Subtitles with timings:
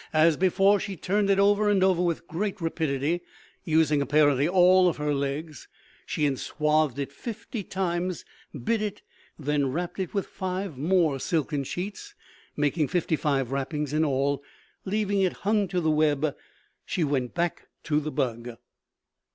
[0.13, 3.21] As before, she turned it over and over with great rapidity,
[3.63, 5.67] using apparently all of her legs.
[6.07, 8.25] She enswathed it fifty times,
[8.63, 9.03] bit it,
[9.37, 12.15] and then wrapped it with five more silken sheets,
[12.57, 14.41] making fifty five wrappings in all.
[14.85, 16.35] Leaving it hung to the web,
[16.83, 18.57] she went back to the bug.